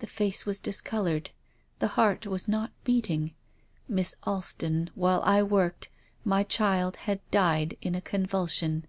The 0.00 0.08
face 0.08 0.44
was 0.44 0.58
discoloured. 0.58 1.30
The 1.78 1.86
heart 1.94 2.26
was 2.26 2.48
not 2.48 2.72
beating. 2.82 3.32
Miss 3.86 4.16
Alston, 4.24 4.90
while 4.96 5.22
I 5.22 5.44
worked, 5.44 5.88
my 6.24 6.42
child 6.42 6.96
had 6.96 7.20
died 7.30 7.76
in 7.80 7.94
a 7.94 8.00
convulsion. 8.00 8.86